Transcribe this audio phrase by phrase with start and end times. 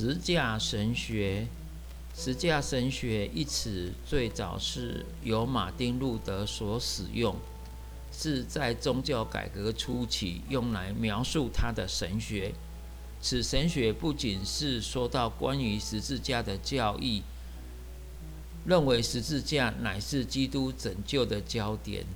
[0.00, 1.48] 十字架神学，
[2.14, 7.34] 十字架神学一词最早是由马丁路德所使用，
[8.12, 12.54] 是在宗教改革初期用来描述他的神学。
[13.20, 17.24] 此神学不仅是说到关于十字架的教义，
[18.64, 22.06] 认为十字架乃是基督拯救的焦点，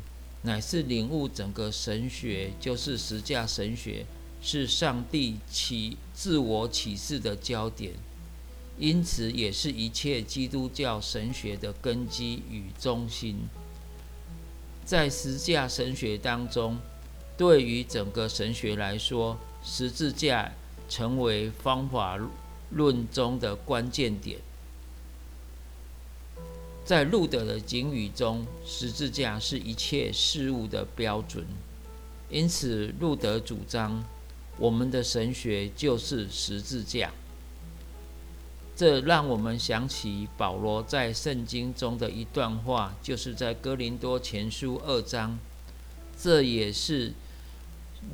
[0.43, 4.07] 乃是领悟整个神学，就是十字架神学。
[4.43, 7.92] 是上帝启自我启示的焦点，
[8.77, 13.36] 因此也是一切基督教神学的根基与中心。
[14.84, 16.77] 在十字架神学当中，
[17.38, 20.52] 对于整个神学来说，十字架
[20.88, 22.19] 成为方法
[22.70, 24.41] 论中的关键点。
[26.84, 31.47] 在路德的警语中，十字架是一切事物的标准，
[32.28, 34.02] 因此路德主张。
[34.62, 37.11] 我们的神学就是十字架，
[38.77, 45.36] 这让我们想起保罗在圣经中的一段话，就是在哥林多前书二章。
[46.17, 47.12] 这也是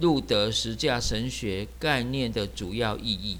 [0.00, 3.37] 路德十架神学概念的主要意义。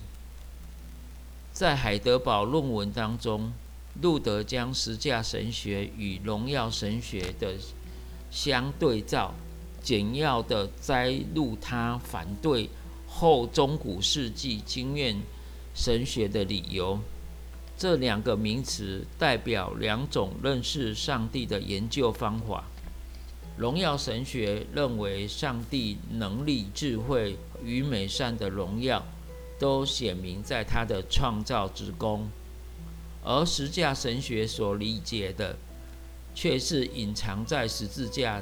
[1.55, 3.55] 在海德堡论文当中，
[4.03, 7.55] 路德将十架神学与荣耀神学的
[8.31, 9.33] 相对照，
[9.83, 12.69] 简要的摘录他反对。
[13.09, 15.21] 后中古世纪经验
[15.75, 17.01] 神学的理由，
[17.77, 22.65] 这两个名词代表两种认识上帝的研究方法。
[23.57, 29.05] 荣耀神学认为上帝能力、智慧与美善的荣耀
[29.59, 32.29] 都显明在他的创造之功，
[33.25, 35.57] 而十架神学所理解的
[36.37, 38.41] 却是隐藏在十字架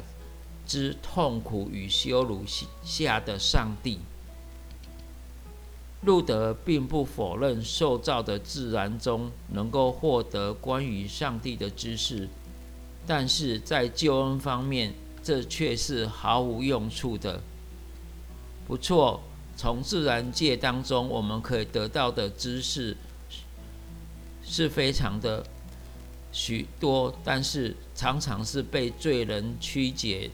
[0.67, 2.43] 之痛苦与羞辱
[2.83, 4.01] 下的上帝。
[6.07, 12.29] 路德并不否认受造的自然中能够获得关于上帝的知识，
[13.05, 17.41] 但是在救恩方面，这却是毫无用处的。
[18.69, 19.21] 不错，
[19.57, 22.97] 从自然界当中我们可以得到的知识
[24.45, 25.45] 是非常的
[26.31, 30.31] 许多，但是常常是被罪人曲解。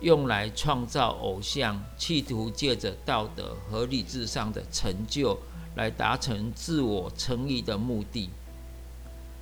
[0.00, 5.36] 用来创造偶像，企图借着道德和理智上的成就
[5.74, 8.30] 来达成自我称义的目的。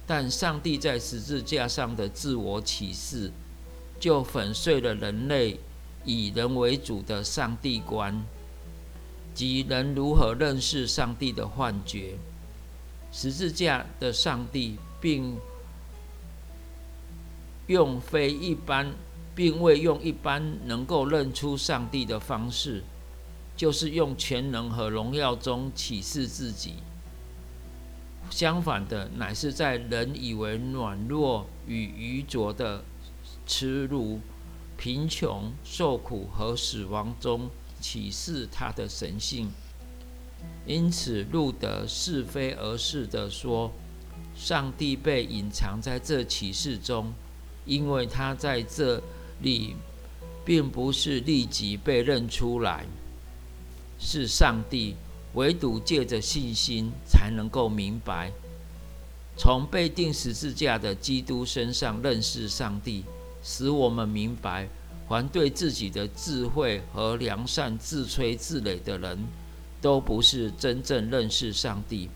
[0.06, 3.30] 但上帝在十字架上的自我启示，
[4.00, 5.58] 就粉碎了人类
[6.04, 8.24] 以人为主的上帝观
[9.34, 12.14] 及人如何认识上帝的幻觉。
[13.12, 15.36] 十字架的上帝，并
[17.66, 18.90] 用非一般。
[19.36, 22.82] 并未用一般能够认出上帝的方式，
[23.54, 26.76] 就是用全能和荣耀中启示自己。
[28.30, 32.82] 相反的，乃是在人以为软弱与愚拙的
[33.46, 34.20] 耻辱、
[34.78, 39.50] 贫穷、受苦和死亡中启示他的神性。
[40.66, 43.70] 因此，路德是非而是的说，
[44.34, 47.12] 上帝被隐藏在这启示中，
[47.66, 49.02] 因为他在这。
[49.38, 49.76] 你
[50.44, 52.86] 并不是立即被认出来，
[53.98, 54.96] 是上帝
[55.34, 58.32] 唯独借着信心才能够明白。
[59.36, 63.04] 从被钉十字架的基督身上认识上帝，
[63.42, 64.66] 使我们明白，
[65.08, 69.18] 凡对自己的智慧和良善自吹自擂的人，
[69.82, 72.08] 都不是真正认识上帝。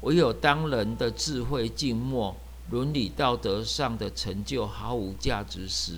[0.00, 2.34] 唯有当人的智慧静默，
[2.70, 5.92] 伦理道德上的成就毫无价值时，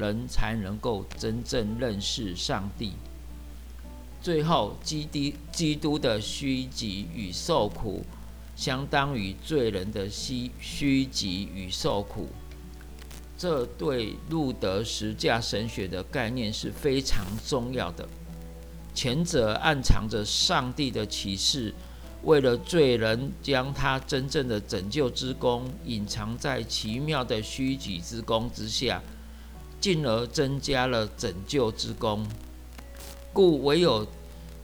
[0.00, 2.94] 人才能够真正认识上帝。
[4.20, 8.04] 最后，基督基督的虚极与受苦，
[8.56, 12.28] 相当于罪人的虚虚极与受苦。
[13.38, 18.06] 这对路德十架神学的概念是非常重要的。
[18.92, 21.72] 前者暗藏着上帝的启示，
[22.22, 29.00] 为了罪人将他真正的拯救之功隐藏在奇妙的虚己之功之下。
[29.80, 32.26] 进而增加了拯救之功，
[33.32, 34.06] 故唯有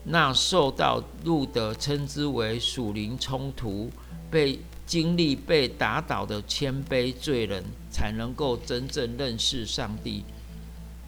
[0.03, 3.89] 那受到路德称之为属灵冲突、
[4.29, 10.23] 被经历被打倒的谦卑罪人，才能够真正认识上帝。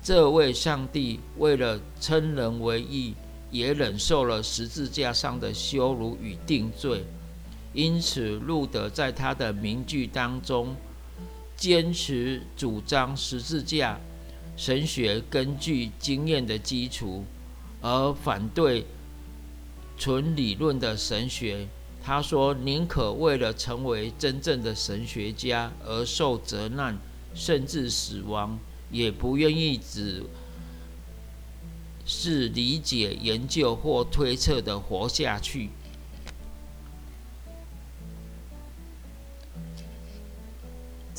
[0.02, 3.14] 这位上帝为了称人为义，
[3.52, 7.06] 也忍受了十字架上的羞辱与定罪。
[7.74, 10.76] 因此，路德在他的名句当中。
[11.60, 14.00] 坚持主张十字架
[14.56, 17.26] 神学根据经验的基础，
[17.82, 18.86] 而反对
[19.98, 21.68] 纯理论的神学，
[22.02, 26.98] 他说：“宁可为了成为真正的神学家而受责难，
[27.34, 28.58] 甚至死亡，
[28.90, 30.24] 也不愿意只
[32.06, 35.70] 是理解、研究或推测的活下去。”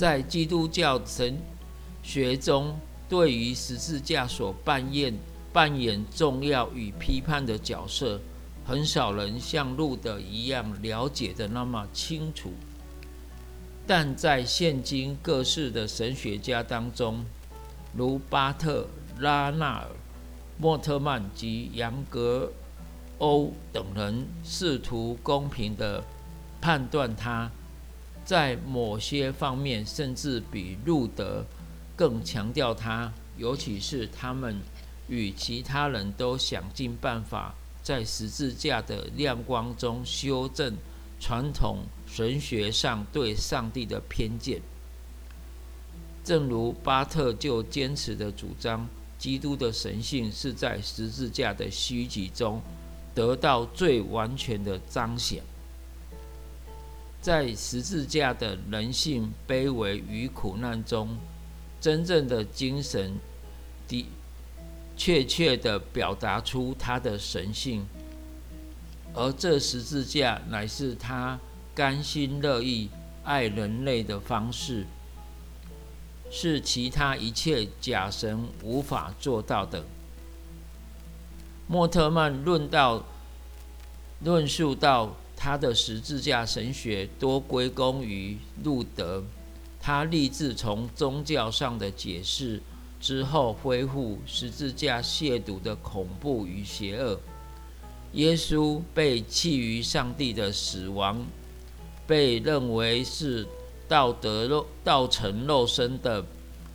[0.01, 1.37] 在基督教神
[2.03, 2.75] 学中，
[3.07, 5.15] 对于十字架所扮演
[5.53, 8.19] 扮演重要与批判的角色。
[8.65, 12.51] 很少人像路德一样了解的那么清楚，
[13.87, 17.23] 但在现今各式的神学家当中，
[17.95, 18.87] 如巴特、
[19.19, 19.87] 拉纳尔、
[20.57, 22.51] 莫特曼及杨格
[23.19, 26.03] 欧等人，试图公平的
[26.59, 27.51] 判断他，
[28.31, 31.45] 在某些方面甚至比路德
[31.97, 34.57] 更强调他，尤其是他们
[35.09, 37.53] 与其他人都想尽办法。
[37.83, 40.77] 在十字架的亮光中修正
[41.19, 44.63] 传统神学上对上帝的偏见，
[46.23, 48.87] 正如巴特就坚持的主张，
[49.19, 52.63] 基督的神性是在十字架的虚己中
[53.13, 55.43] 得到最完全的彰显。
[57.21, 61.17] 在十字架的人性卑微与苦难中，
[61.81, 63.19] 真正的精神
[63.89, 64.07] 的。
[64.97, 67.87] 确切地表达出他的神性，
[69.15, 71.41] 而这十字架乃是他
[71.75, 72.91] 甘心乐意
[73.25, 74.85] 爱人类的方式，
[76.31, 79.87] 是其他一切假神无法做到的。
[81.67, 83.03] 莫特曼论到
[84.23, 89.25] 论述到他的十字架神学多归功于路德，
[89.81, 92.61] 他立志从宗教上的解释。
[93.01, 97.19] 之后恢复十字架亵渎的恐怖与邪恶，
[98.13, 101.25] 耶稣被弃于上帝的死亡，
[102.07, 103.49] 被认为是
[103.89, 106.23] 道德肉道成肉身的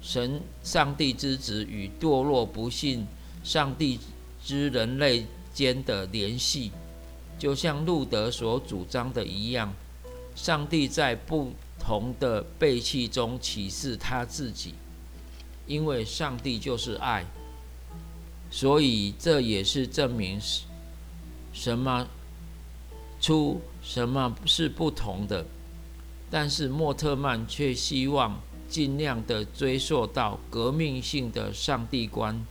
[0.02, 3.06] 神上帝之子与堕落不信
[3.44, 4.00] 上帝
[4.44, 6.72] 之人类间的联系，
[7.38, 9.74] 就像路德所主张的一样，
[10.36, 14.74] 上帝在不同的背弃中启示他自己。
[15.68, 17.26] 因为上帝就是爱，
[18.52, 20.40] 所以这也是证明
[21.52, 22.08] 什么
[23.20, 25.46] 出什么是不同的。
[26.30, 28.40] 但是莫特曼却希望
[28.70, 32.46] 尽量的追溯到革命性的上帝观，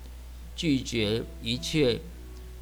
[0.56, 2.00] 拒绝一切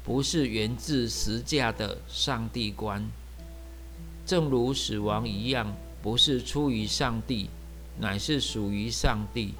[0.03, 3.03] 不是源自实架的上帝观。
[4.25, 7.49] 正如死亡一样，不是出于上帝，
[7.99, 9.53] 乃是属于上帝。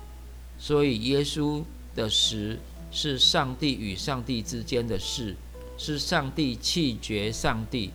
[0.57, 1.63] 所以，耶稣
[1.95, 2.57] 的死
[2.91, 5.35] 是上帝与上帝之间的事，
[5.77, 7.91] 是上帝弃绝上帝，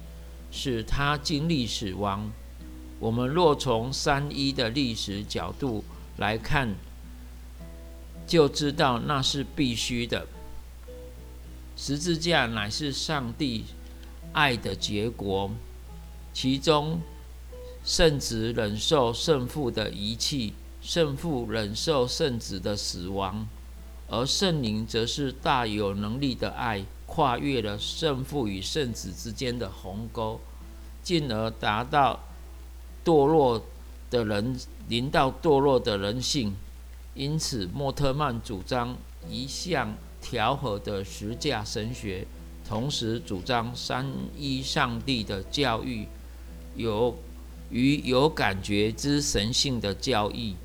[0.51, 2.31] 使他经历死亡。
[2.99, 5.85] 我们若从三一的历史角度
[6.17, 6.75] 来看，
[8.27, 10.27] 就知道那是必须的。
[11.81, 13.65] 十字架乃是上帝
[14.33, 15.49] 爱的结果，
[16.33, 17.01] 其中
[17.85, 20.53] 圣子忍受圣父的遗弃。
[20.81, 23.47] 圣父忍受圣子的死亡，
[24.09, 30.41] 而圣灵则是大有能力的爱，跨越了圣父与圣子之间的鸿沟，
[31.03, 32.21] 进而达到
[33.05, 33.63] 堕落
[34.09, 34.59] 的人
[34.89, 36.57] 临到堕落的人性。
[37.15, 38.97] 因此，莫特曼主张
[39.29, 42.27] 一向调和的十架神学，
[42.69, 44.07] 同时主张三
[44.37, 46.07] 一上帝的教育，
[46.77, 47.17] 有
[47.71, 50.57] 与有感觉之神性的教义。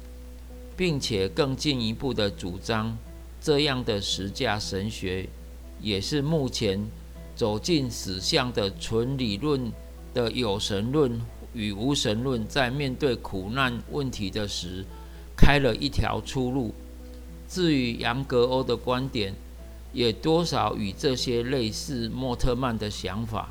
[0.76, 2.98] 并且更进一步的主张，
[3.40, 5.30] 这样的实价神学，
[5.80, 6.84] 也是目前
[7.36, 9.72] 走进史相的纯理论
[10.16, 11.22] 的有神论
[11.54, 14.84] 与无神论，在面对苦难问题的时，
[15.38, 16.74] 开了一条出路。
[17.48, 19.36] 至于杨格欧的观点，
[19.94, 23.50] 也多少与这些类似莫特曼的想法。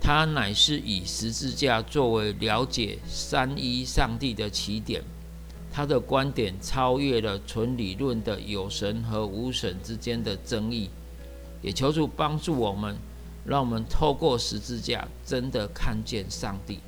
[0.00, 5.02] 他乃是以十字架作为了解三一上帝的起点。
[5.72, 10.88] 他的观点超越了纯理论的有神和无神之间的争议，
[11.60, 12.96] 也求助帮助我们，
[13.44, 16.78] 让我们透过十字架真的看见上帝。